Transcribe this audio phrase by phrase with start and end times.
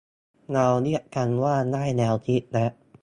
[0.53, 2.65] เราเรียกกันว่า ได้แนวคิดและ